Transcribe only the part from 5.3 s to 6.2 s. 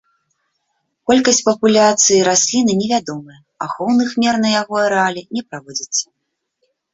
не праводзіцца.